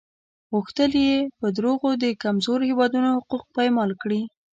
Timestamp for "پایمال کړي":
3.55-4.21